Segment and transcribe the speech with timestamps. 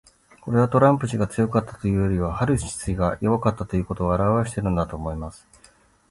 [0.41, 5.47] これは、トランプ氏が強かったというよりはハリス氏が弱かったということを表してるのだと思います。